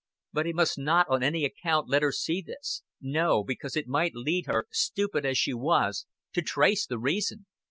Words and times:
But 0.33 0.47
he 0.47 0.53
must 0.53 0.79
not 0.79 1.05
on 1.09 1.21
any 1.21 1.45
account 1.45 1.87
let 1.87 2.01
her 2.01 2.11
see 2.11 2.41
this 2.41 2.81
no, 2.99 3.43
because 3.43 3.75
it 3.77 3.85
might 3.87 4.15
lead 4.15 4.47
her, 4.47 4.65
stupid 4.71 5.27
as 5.27 5.37
she 5.37 5.53
was, 5.53 6.07
to 6.33 6.41
trace 6.41 6.87
the 6.87 6.97
reason. 6.97 7.45